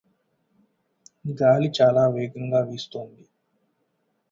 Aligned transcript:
గాలి 1.33 1.69
చాలా 1.77 2.07
వేగంగా 2.07 2.61
వీస్తోంది. 2.61 3.23